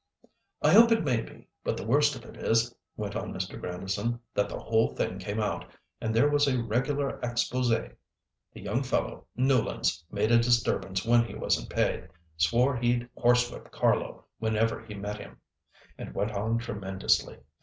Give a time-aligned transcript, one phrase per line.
[0.63, 3.59] "I hope it may be, but the worst of it is," went on Mr.
[3.61, 5.63] Grandison, "that the whole thing came out,
[6.01, 7.93] and there was a regular exposé.
[8.51, 14.25] The young fellow, Newlands, made a disturbance when he wasn't paid, swore he'd horsewhip Carlo
[14.39, 15.37] whenever he met him,
[15.99, 17.37] and went on tremendously.